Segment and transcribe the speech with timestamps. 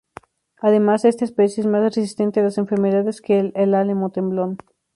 [0.59, 4.57] Además esta especie es más resistente a las enfermedades que el álamo temblón.